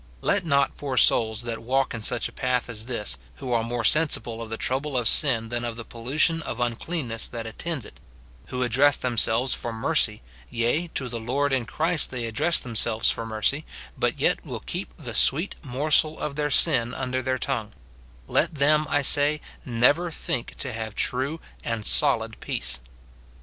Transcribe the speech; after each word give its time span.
Let 0.21 0.43
not 0.43 0.77
poor 0.77 0.97
souls 0.97 1.43
that 1.43 1.59
walk 1.61 1.93
in 1.93 2.01
such 2.01 2.27
a 2.27 2.31
path 2.31 2.71
as 2.71 2.85
this, 2.85 3.19
who 3.35 3.51
are 3.53 3.63
more 3.63 3.83
sensible 3.83 4.41
of 4.41 4.49
the 4.49 4.57
trouble 4.57 4.97
of 4.97 5.07
sin 5.07 5.49
than 5.49 5.63
of 5.63 5.75
the 5.75 5.85
pollution 5.85 6.41
of 6.41 6.59
unclean 6.59 7.09
ness 7.09 7.27
that 7.27 7.45
attends 7.45 7.85
it; 7.85 7.99
who 8.47 8.63
address 8.63 8.97
themselves 8.97 9.53
for 9.53 9.71
mercy, 9.71 10.23
yea, 10.49 10.87
to 10.95 11.07
the 11.07 11.19
Lord 11.19 11.53
in 11.53 11.67
Christ 11.67 12.09
they 12.09 12.25
address 12.25 12.59
themselves 12.59 13.11
for 13.11 13.27
mercy, 13.27 13.63
but 13.95 14.19
yet 14.19 14.43
will 14.43 14.61
keep 14.61 14.91
the 14.97 15.13
sweet 15.13 15.53
morsel 15.63 16.17
of 16.19 16.35
their 16.35 16.49
sin 16.49 16.95
under 16.95 17.21
their 17.21 17.37
tongue;— 17.37 17.71
let 18.37 18.55
them, 18.55 18.87
I 18.89 19.03
say, 19.03 19.39
never 19.63 20.09
think 20.09 20.57
to 20.57 20.73
have 20.73 20.95
true 20.95 21.39
and 21.63 21.85
solid 21.85 22.39
peace. 22.39 22.79